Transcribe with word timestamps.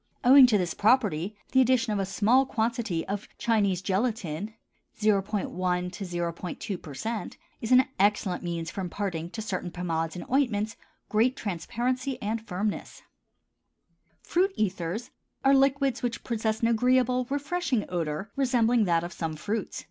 Owing 0.23 0.47
to 0.47 0.57
this 0.57 0.73
property 0.73 1.37
the 1.51 1.61
addition 1.61 1.93
of 1.93 1.99
a 1.99 2.07
small 2.07 2.43
quantity 2.47 3.07
of 3.07 3.27
Chinese 3.37 3.83
gelatin 3.83 4.55
(0·1 4.99 5.51
0·2%) 5.51 7.35
is 7.61 7.71
an 7.71 7.85
excellent 7.99 8.41
means 8.43 8.71
for 8.71 8.81
imparting 8.81 9.29
to 9.29 9.43
certain 9.43 9.69
pomades 9.69 10.15
and 10.15 10.25
ointments 10.27 10.75
great 11.07 11.37
transparency 11.37 12.19
and 12.19 12.41
firmness. 12.47 13.03
FRUIT 14.23 14.51
ETHERS 14.57 15.11
are 15.45 15.53
liquids 15.53 16.01
which 16.01 16.23
possess 16.23 16.61
an 16.61 16.67
agreeable, 16.69 17.27
refreshing 17.29 17.85
odor 17.87 18.31
resembling 18.35 18.85
that 18.85 19.03
of 19.03 19.13
some 19.13 19.35
fruits. 19.35 19.79